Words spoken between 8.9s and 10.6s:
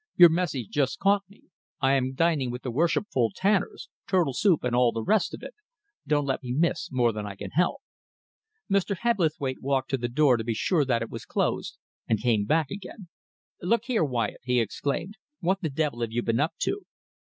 Hebblethwaite walked to the door to be